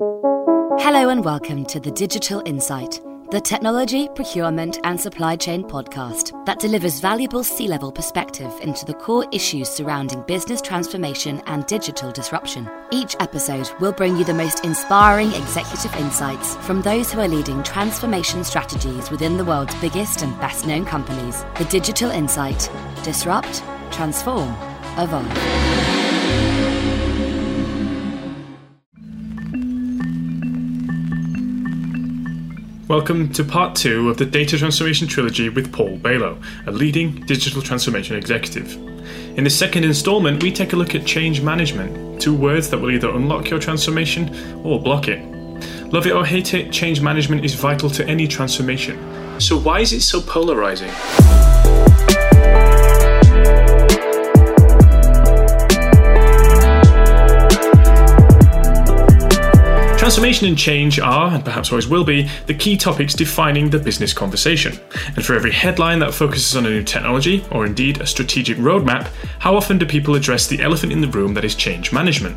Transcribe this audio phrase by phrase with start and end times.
[0.00, 3.00] Hello and welcome to the Digital Insight,
[3.32, 8.94] the technology, procurement, and supply chain podcast that delivers valuable C level perspective into the
[8.94, 12.70] core issues surrounding business transformation and digital disruption.
[12.92, 17.64] Each episode will bring you the most inspiring executive insights from those who are leading
[17.64, 21.42] transformation strategies within the world's biggest and best known companies.
[21.58, 22.70] The Digital Insight
[23.02, 24.54] Disrupt, Transform,
[24.96, 25.97] Evolve.
[32.88, 37.60] Welcome to part two of the Data Transformation Trilogy with Paul Bailo, a leading digital
[37.60, 38.72] transformation executive.
[39.36, 42.90] In the second installment, we take a look at change management, two words that will
[42.90, 45.20] either unlock your transformation or block it.
[45.92, 48.98] Love it or hate it, change management is vital to any transformation.
[49.38, 50.90] So, why is it so polarizing?
[60.18, 64.12] Transformation and change are, and perhaps always will be, the key topics defining the business
[64.12, 64.76] conversation.
[65.14, 69.12] And for every headline that focuses on a new technology, or indeed a strategic roadmap,
[69.38, 72.36] how often do people address the elephant in the room that is change management?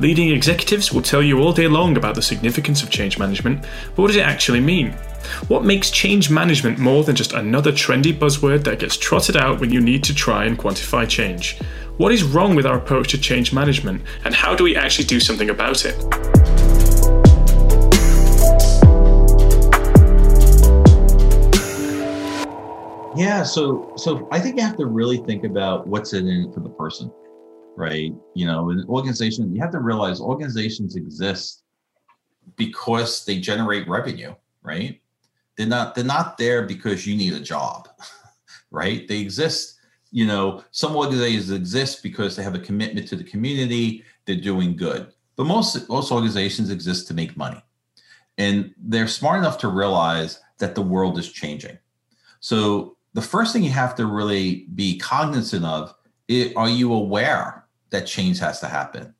[0.00, 3.98] Leading executives will tell you all day long about the significance of change management, but
[3.98, 4.92] what does it actually mean?
[5.48, 9.70] What makes change management more than just another trendy buzzword that gets trotted out when
[9.70, 11.58] you need to try and quantify change?
[11.98, 15.20] What is wrong with our approach to change management, and how do we actually do
[15.20, 16.31] something about it?
[23.14, 26.60] Yeah, so so I think you have to really think about what's in it for
[26.60, 27.12] the person,
[27.76, 28.12] right?
[28.34, 31.62] You know, an organization, you have to realize organizations exist
[32.56, 35.00] because they generate revenue, right?
[35.58, 37.88] They're not they're not there because you need a job,
[38.70, 39.06] right?
[39.06, 39.78] They exist,
[40.10, 44.74] you know, some organizations exist because they have a commitment to the community, they're doing
[44.74, 45.12] good.
[45.36, 47.62] But most most organizations exist to make money.
[48.38, 51.78] And they're smart enough to realize that the world is changing.
[52.40, 55.94] So the first thing you have to really be cognizant of
[56.28, 59.14] is, are you aware that change has to happen?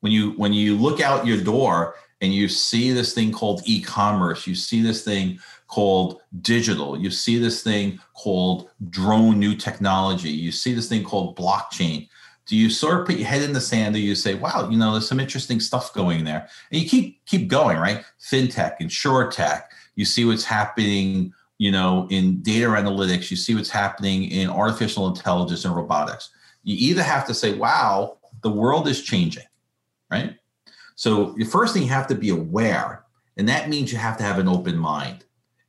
[0.00, 4.46] When you when you look out your door and you see this thing called e-commerce
[4.46, 10.50] you see this thing called digital you see this thing called drone new technology you
[10.50, 12.08] see this thing called blockchain
[12.46, 14.76] do you sort of put your head in the sand or you say wow you
[14.76, 16.48] know there's some interesting stuff going there.
[16.70, 18.04] And you keep keep going right?
[18.20, 19.62] Fintech InsurTech
[19.94, 25.08] you see what's happening you know, in data analytics, you see what's happening in artificial
[25.08, 26.30] intelligence and robotics.
[26.62, 29.44] You either have to say, wow, the world is changing,
[30.10, 30.36] right?
[30.94, 33.04] So the first thing you have to be aware,
[33.36, 35.24] and that means you have to have an open mind.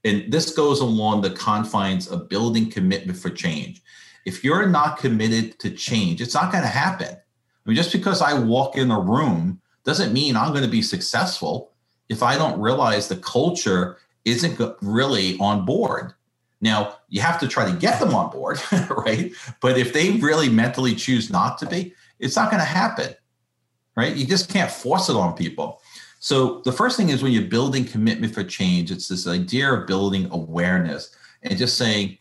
[0.05, 3.81] And this goes along the confines of building commitment for change.
[4.25, 7.15] If you're not committed to change, it's not going to happen.
[7.15, 10.81] I mean, just because I walk in a room doesn't mean I'm going to be
[10.81, 11.71] successful
[12.09, 16.13] if I don't realize the culture isn't really on board.
[16.61, 18.59] Now, you have to try to get them on board,
[18.89, 19.31] right?
[19.61, 23.13] But if they really mentally choose not to be, it's not going to happen,
[23.95, 24.15] right?
[24.15, 25.81] You just can't force it on people.
[26.19, 29.87] So, the first thing is when you're building commitment for change, it's this idea of
[29.87, 32.17] building awareness and just saying,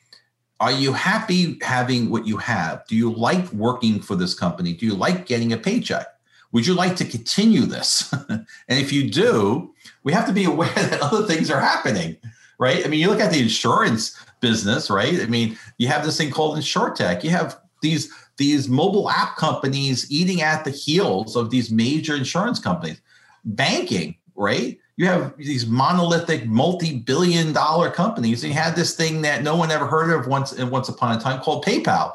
[0.60, 2.86] are you happy having what you have?
[2.86, 4.72] Do you like working for this company?
[4.72, 6.06] Do you like getting a paycheck?
[6.52, 8.12] Would you like to continue this?
[8.28, 12.16] and if you do, we have to be aware that other things are happening,
[12.58, 12.84] right?
[12.84, 15.20] I mean, you look at the insurance business, right?
[15.20, 17.22] I mean, you have this thing called InsurTech.
[17.22, 22.60] You have these these mobile app companies eating at the heels of these major insurance
[22.60, 23.00] companies.
[23.44, 24.78] Banking, right?
[24.96, 28.44] You have these monolithic, multi-billion dollar companies.
[28.44, 31.20] And you had this thing that no one ever heard of once once upon a
[31.20, 32.14] time called PayPal.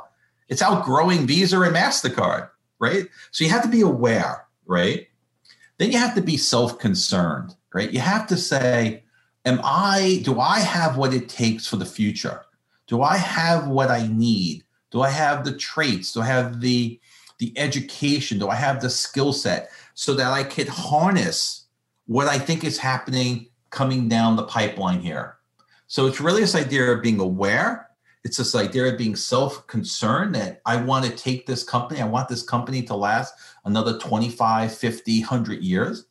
[0.49, 2.49] It's outgrowing Visa and MasterCard
[2.83, 3.07] right?
[3.31, 5.07] So you have to be aware, right?
[5.77, 7.89] Then you have to be self concerned, right?
[7.91, 9.03] You have to say,
[9.45, 12.41] Am I, do I have what it takes for the future?
[12.87, 14.63] Do I have what I need?
[14.91, 16.13] Do I have the traits?
[16.13, 16.99] Do I have the,
[17.39, 18.39] the education?
[18.39, 21.65] Do I have the skill set so that I could harness
[22.05, 25.37] what I think is happening coming down the pipeline here?
[25.87, 27.89] So it's really this idea of being aware
[28.23, 32.27] it's this idea of being self-concerned that i want to take this company i want
[32.27, 33.33] this company to last
[33.65, 36.05] another 25 50 100 years.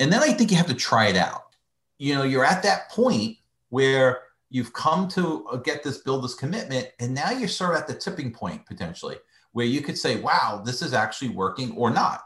[0.00, 1.54] And then i think you have to try it out.
[1.98, 3.38] You know you're at that point
[3.70, 7.80] where you've come to uh, get this build this commitment and now you're sort of
[7.80, 9.16] at the tipping point potentially
[9.52, 12.22] where you could say wow this is actually working or not.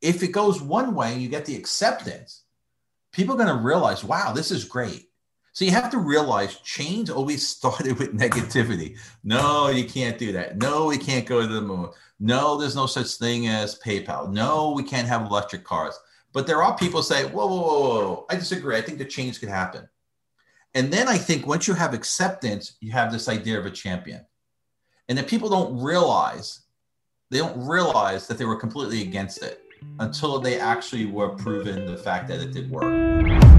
[0.00, 2.44] If it goes one way and you get the acceptance
[3.12, 5.08] people are going to realize wow this is great
[5.52, 8.98] so you have to realize change always started with negativity.
[9.22, 10.58] No, you can't do that.
[10.58, 11.90] No, we can't go to the moon.
[12.18, 14.30] No, there's no such thing as PayPal.
[14.30, 15.98] No, we can't have electric cars.
[16.32, 18.76] But there are people say, whoa, whoa, whoa, whoa, I disagree.
[18.76, 19.88] I think the change could happen.
[20.74, 24.24] And then I think once you have acceptance, you have this idea of a champion.
[25.08, 26.60] And that people don't realize,
[27.30, 29.60] they don't realize that they were completely against it
[29.98, 33.51] until they actually were proven the fact that it did work.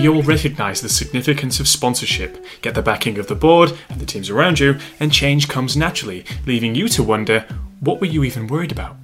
[0.00, 4.06] We all recognize the significance of sponsorship, get the backing of the board and the
[4.06, 7.44] teams around you, and change comes naturally, leaving you to wonder
[7.80, 8.96] what were you even worried about?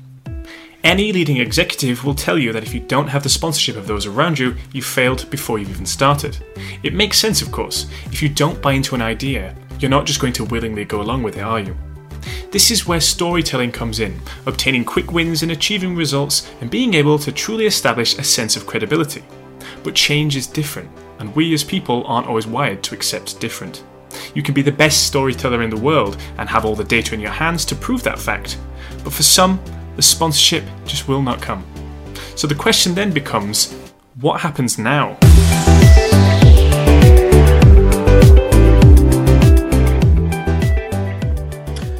[0.82, 4.06] Any leading executive will tell you that if you don't have the sponsorship of those
[4.06, 6.38] around you, you failed before you've even started.
[6.82, 7.90] It makes sense, of course.
[8.06, 11.22] If you don't buy into an idea, you're not just going to willingly go along
[11.22, 11.76] with it, are you?
[12.50, 17.18] This is where storytelling comes in, obtaining quick wins and achieving results, and being able
[17.18, 19.22] to truly establish a sense of credibility.
[19.86, 20.90] But change is different,
[21.20, 23.84] and we as people aren't always wired to accept different.
[24.34, 27.20] You can be the best storyteller in the world and have all the data in
[27.20, 28.58] your hands to prove that fact,
[29.04, 29.60] but for some,
[29.94, 31.64] the sponsorship just will not come.
[32.34, 33.74] So the question then becomes
[34.20, 35.16] what happens now?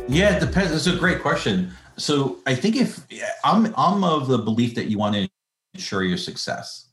[0.08, 0.72] Yeah, it depends.
[0.72, 1.70] It's a great question.
[1.96, 3.06] So I think if
[3.44, 5.28] I'm I'm of the belief that you want to
[5.72, 6.85] ensure your success.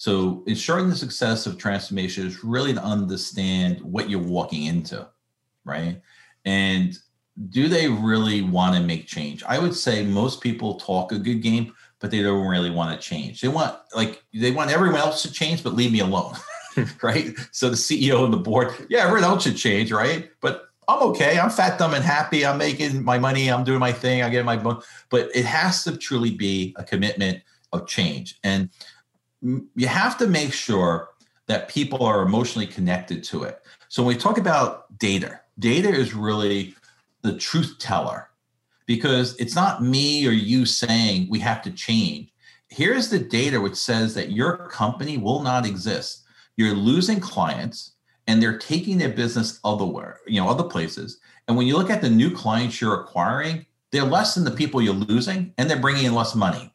[0.00, 5.06] So ensuring the success of transformation is really to understand what you're walking into,
[5.66, 6.00] right?
[6.46, 6.96] And
[7.50, 9.44] do they really want to make change?
[9.44, 13.06] I would say most people talk a good game, but they don't really want to
[13.06, 13.42] change.
[13.42, 16.34] They want like they want everyone else to change, but leave me alone.
[17.02, 17.36] right.
[17.52, 20.30] So the CEO and the board, yeah, everyone else should change, right?
[20.40, 21.38] But I'm okay.
[21.38, 22.46] I'm fat, dumb, and happy.
[22.46, 23.48] I'm making my money.
[23.48, 24.22] I'm doing my thing.
[24.22, 24.82] I get my book.
[25.10, 27.42] but it has to truly be a commitment
[27.74, 28.38] of change.
[28.42, 28.70] And
[29.42, 31.10] you have to make sure
[31.46, 33.60] that people are emotionally connected to it.
[33.88, 36.74] So when we talk about data, data is really
[37.22, 38.30] the truth teller
[38.86, 42.32] because it's not me or you saying we have to change.
[42.68, 46.24] Here's the data which says that your company will not exist.
[46.56, 47.92] You're losing clients
[48.26, 51.18] and they're taking their business otherwhere, you know, other places.
[51.48, 54.80] And when you look at the new clients you're acquiring, they're less than the people
[54.80, 56.72] you're losing and they're bringing in less money.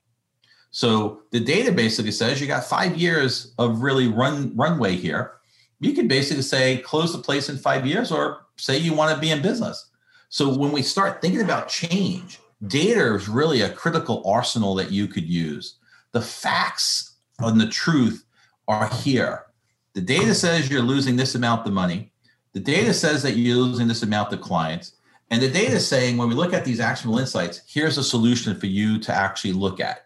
[0.76, 5.36] So the data basically says you got five years of really run runway here.
[5.80, 9.22] You could basically say close the place in five years, or say you want to
[9.22, 9.90] be in business.
[10.28, 15.08] So when we start thinking about change, data is really a critical arsenal that you
[15.08, 15.78] could use.
[16.12, 18.26] The facts and the truth
[18.68, 19.46] are here.
[19.94, 22.12] The data says you're losing this amount of money.
[22.52, 24.98] The data says that you're losing this amount of clients.
[25.32, 28.60] And the data is saying when we look at these actionable insights, here's a solution
[28.60, 30.05] for you to actually look at.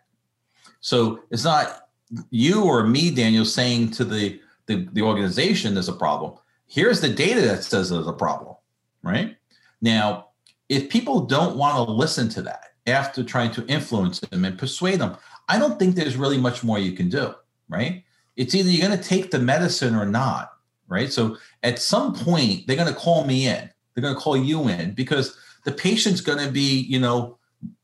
[0.81, 1.89] So it's not
[2.29, 6.33] you or me, Daniel, saying to the, the, the organization there's a problem.
[6.67, 8.55] Here's the data that says there's a problem,
[9.03, 9.35] right?
[9.81, 10.29] Now,
[10.67, 14.99] if people don't want to listen to that after trying to influence them and persuade
[14.99, 15.17] them,
[15.47, 17.33] I don't think there's really much more you can do,
[17.67, 18.03] right?
[18.35, 20.53] It's either you're going to take the medicine or not,
[20.87, 21.11] right?
[21.11, 23.69] So at some point, they're going to call me in.
[23.93, 25.35] They're going to call you in because
[25.65, 27.37] the patient's going to be, you know,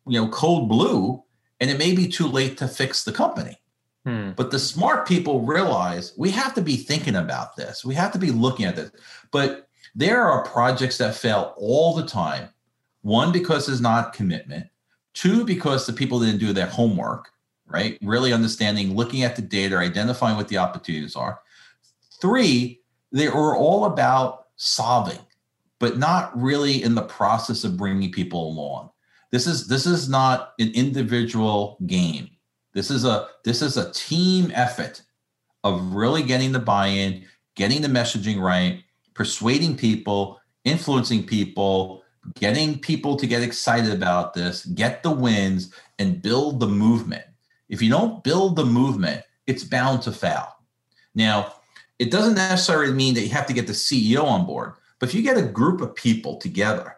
[0.07, 1.24] you know, cold blue
[1.60, 3.57] and it may be too late to fix the company.
[4.06, 4.31] Hmm.
[4.31, 7.84] But the smart people realize we have to be thinking about this.
[7.84, 8.92] We have to be looking at this.
[9.31, 12.50] But there are projects that fail all the time.
[13.02, 14.68] One, because there's not commitment.
[15.13, 17.30] Two, because the people didn't do their homework,
[17.68, 17.98] right?
[18.01, 21.39] Really understanding, looking at the data, identifying what the opportunities are.
[22.20, 25.20] Three, they are all about solving,
[25.79, 28.89] but not really in the process of bringing people along.
[29.36, 32.30] This is this is not an individual game.
[32.74, 35.01] This is a this is a team effort
[35.65, 37.25] of really getting the buy-in,
[37.58, 38.82] getting the messaging right,
[39.13, 42.01] persuading people, influencing people,
[42.36, 47.25] getting people to get excited about this, get the wins, and build the movement.
[47.68, 50.48] If you don't build the movement, it's bound to fail.
[51.13, 51.56] Now,
[52.00, 55.13] it doesn't necessarily mean that you have to get the CEO on board, but if
[55.13, 56.96] you get a group of people together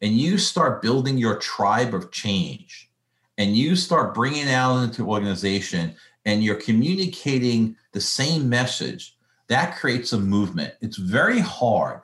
[0.00, 2.90] and you start building your tribe of change
[3.36, 9.16] and you start bringing it out into organization and you're communicating the same message
[9.48, 10.74] that creates a movement.
[10.80, 12.02] It's very hard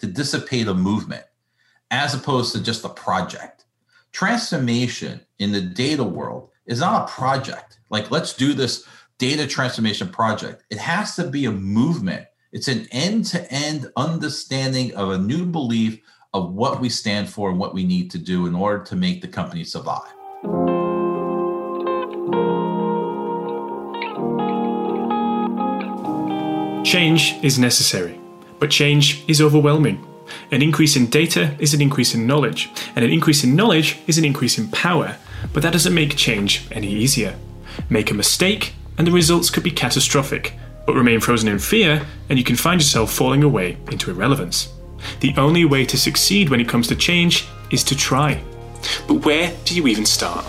[0.00, 1.24] to dissipate a movement
[1.90, 3.64] as opposed to just a project.
[4.12, 7.78] Transformation in the data world is not a project.
[7.90, 8.86] Like let's do this
[9.18, 10.64] data transformation project.
[10.70, 12.26] It has to be a movement.
[12.52, 16.00] It's an end-to-end understanding of a new belief
[16.32, 19.20] of what we stand for and what we need to do in order to make
[19.20, 20.06] the company survive.
[26.84, 28.20] Change is necessary,
[28.58, 30.06] but change is overwhelming.
[30.52, 34.18] An increase in data is an increase in knowledge, and an increase in knowledge is
[34.18, 35.16] an increase in power,
[35.52, 37.36] but that doesn't make change any easier.
[37.88, 40.54] Make a mistake, and the results could be catastrophic,
[40.86, 44.72] but remain frozen in fear, and you can find yourself falling away into irrelevance.
[45.20, 48.42] The only way to succeed when it comes to change is to try.
[49.06, 50.44] But where do you even start?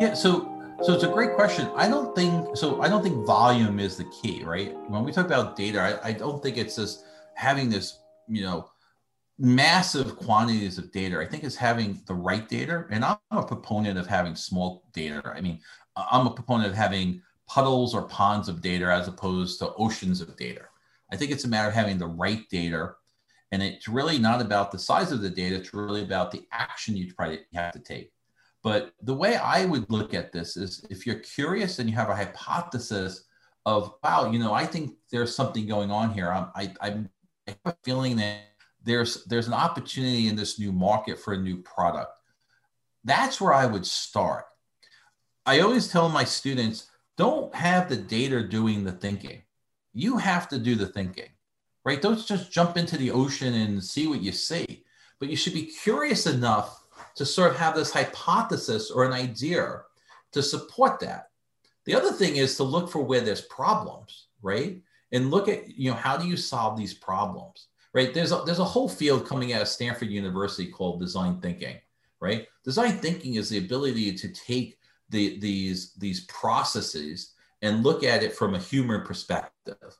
[0.00, 0.52] Yeah, so
[0.82, 1.68] so it's a great question.
[1.74, 2.82] I don't think so.
[2.82, 4.76] I don't think volume is the key, right?
[4.88, 7.04] When we talk about data, I, I don't think it's just
[7.34, 8.70] having this, you know,
[9.38, 11.20] massive quantities of data.
[11.20, 15.22] I think is having the right data, and I'm a proponent of having small data.
[15.34, 15.60] I mean,
[15.96, 20.36] I'm a proponent of having puddles or ponds of data as opposed to oceans of
[20.36, 20.62] data.
[21.12, 22.94] I think it's a matter of having the right data.
[23.52, 26.96] And it's really not about the size of the data, it's really about the action
[26.96, 28.12] you try to have to take.
[28.62, 32.10] But the way I would look at this is if you're curious and you have
[32.10, 33.24] a hypothesis
[33.64, 36.32] of, wow, you know, I think there's something going on here.
[36.32, 37.08] I'm, I, I'm,
[37.46, 38.40] I have a feeling that
[38.86, 42.18] there's there's an opportunity in this new market for a new product.
[43.04, 44.46] That's where I would start.
[45.44, 49.42] I always tell my students, don't have the data doing the thinking.
[49.92, 51.30] You have to do the thinking,
[51.84, 52.00] right?
[52.00, 54.84] Don't just jump into the ocean and see what you see,
[55.18, 59.82] but you should be curious enough to sort of have this hypothesis or an idea
[60.32, 61.30] to support that.
[61.86, 64.82] The other thing is to look for where there's problems, right?
[65.12, 68.12] And look at, you know, how do you solve these problems, right?
[68.12, 71.76] There's a, there's a whole field coming out of Stanford University called design thinking,
[72.20, 72.46] right?
[72.62, 78.34] Design thinking is the ability to take the, these, these processes and look at it
[78.34, 79.96] from a human perspective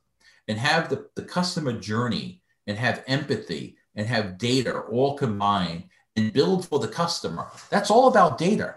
[0.46, 5.84] and have the, the customer journey and have empathy and have data all combined
[6.16, 7.46] and build for the customer.
[7.70, 8.74] That's all about data.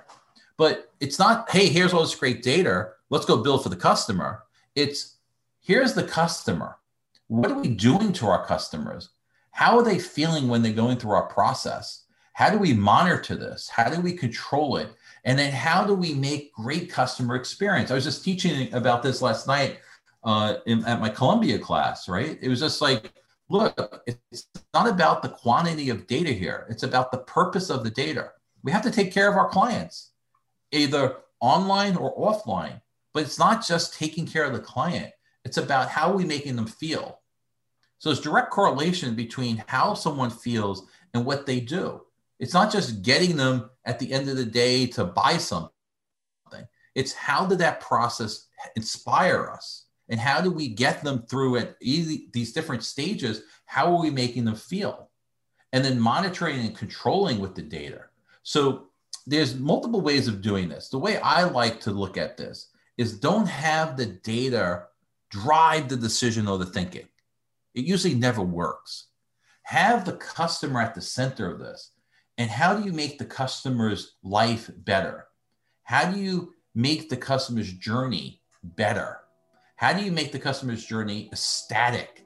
[0.55, 2.91] But it's not, hey, here's all this great data.
[3.09, 4.43] Let's go build for the customer.
[4.75, 5.17] It's
[5.59, 6.77] here's the customer.
[7.29, 9.09] What are we doing to our customers?
[9.51, 12.05] How are they feeling when they're going through our process?
[12.33, 13.69] How do we monitor this?
[13.69, 14.89] How do we control it?
[15.25, 17.91] And then how do we make great customer experience?
[17.91, 19.77] I was just teaching about this last night
[20.23, 22.39] uh, in, at my Columbia class, right?
[22.41, 23.13] It was just like,
[23.47, 26.65] look, it's not about the quantity of data here.
[26.67, 28.31] It's about the purpose of the data.
[28.63, 30.13] We have to take care of our clients,
[30.71, 32.81] either online or offline.
[33.13, 35.11] But it's not just taking care of the client.
[35.45, 37.18] It's about how are we making them feel.
[37.99, 42.01] So there's direct correlation between how someone feels and what they do.
[42.39, 45.69] It's not just getting them at the end of the day to buy something.
[46.95, 49.85] It's how did that process inspire us?
[50.09, 53.43] And how do we get them through at these different stages?
[53.65, 55.09] How are we making them feel?
[55.71, 58.05] And then monitoring and controlling with the data.
[58.41, 58.87] So
[59.27, 60.89] there's multiple ways of doing this.
[60.89, 64.85] The way I like to look at this is don't have the data
[65.29, 67.07] drive the decision or the thinking.
[67.73, 69.07] It usually never works.
[69.63, 71.91] Have the customer at the center of this.
[72.37, 75.25] And how do you make the customer's life better?
[75.83, 79.17] How do you make the customer's journey better?
[79.75, 82.25] How do you make the customer's journey static?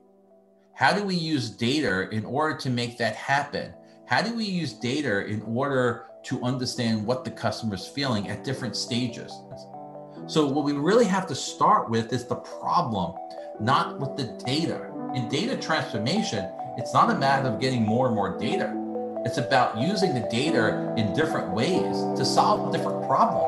[0.75, 3.73] How do we use data in order to make that happen?
[4.07, 8.43] How do we use data in order to understand what the customer is feeling at
[8.43, 9.31] different stages?
[10.25, 13.13] So, what we really have to start with is the problem,
[13.59, 14.89] not with the data.
[15.13, 18.79] In data transformation, it's not a matter of getting more and more data
[19.25, 23.47] it's about using the data in different ways to solve different problems.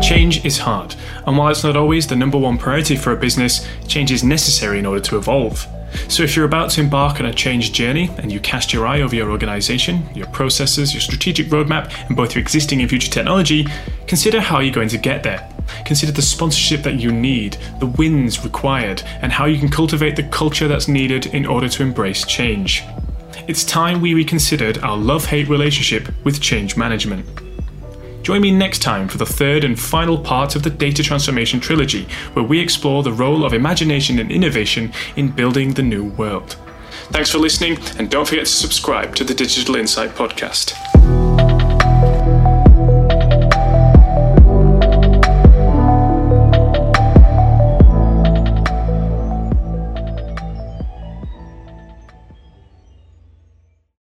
[0.00, 0.94] Change is hard,
[1.26, 4.78] and while it's not always the number one priority for a business, change is necessary
[4.78, 5.66] in order to evolve.
[6.08, 9.02] So, if you're about to embark on a change journey and you cast your eye
[9.02, 13.66] over your organization, your processes, your strategic roadmap, and both your existing and future technology,
[14.06, 15.51] consider how you're going to get there.
[15.84, 20.22] Consider the sponsorship that you need, the wins required, and how you can cultivate the
[20.24, 22.84] culture that's needed in order to embrace change.
[23.48, 27.26] It's time we reconsidered our love hate relationship with change management.
[28.22, 32.06] Join me next time for the third and final part of the Data Transformation Trilogy,
[32.34, 36.56] where we explore the role of imagination and innovation in building the new world.
[37.10, 40.72] Thanks for listening, and don't forget to subscribe to the Digital Insight Podcast.